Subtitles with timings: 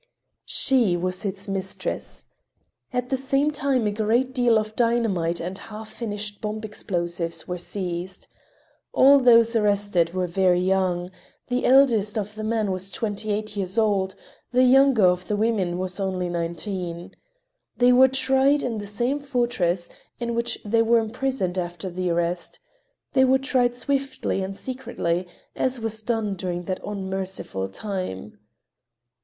[0.47, 2.25] She was its mistress.
[2.91, 7.59] At the same time a great deal of dynamite and half finished bomb explosives were
[7.59, 8.25] seized.
[8.93, 11.11] All those arrested were very young;
[11.49, 14.15] the eldest of the men was twenty eight years old,
[14.51, 17.15] the younger of the women was only nineteen.
[17.77, 19.87] They were tried in the same fortress
[20.17, 22.57] in which they were imprisoned after the arrest;
[23.13, 28.39] they were tried swiftly and secretly, as was done during that unmerciful time.